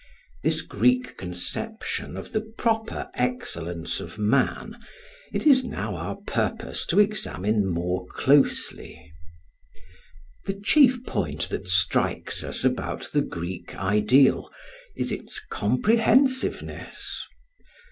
[0.41, 4.79] This Greek conception of the proper excellence of man
[5.31, 9.13] it is now our purpose to examine more closely.
[10.47, 14.49] The chief point that strikes us about the Greek ideal
[14.95, 17.27] is its comprehensiveness.